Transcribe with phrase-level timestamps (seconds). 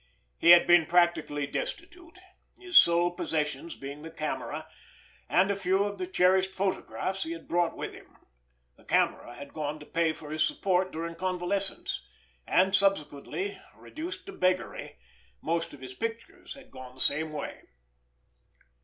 [0.39, 2.17] He had been practically destitute,
[2.59, 4.67] his sole possessions being the camera
[5.29, 8.17] and a few of the cherished photographs he had brought with him.
[8.77, 12.03] The camera had gone to pay for his support during convalescence;
[12.47, 14.97] and subsequently, reduced to beggary,
[15.39, 17.61] most of his pictures had gone the same way.